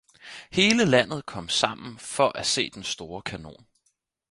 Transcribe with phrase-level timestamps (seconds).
[0.51, 3.65] Hele landet kom sammen for at se den store kanon.